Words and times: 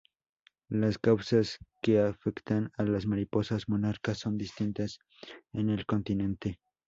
Las 0.71 0.97
causas 0.97 1.59
que 1.83 1.99
afectan 1.99 2.71
a 2.75 2.83
las 2.85 3.05
mariposas 3.05 3.69
Monarca 3.69 4.15
son 4.15 4.35
distintas 4.35 4.97
en 5.53 5.69
el 5.69 5.85
continente. 5.85 6.59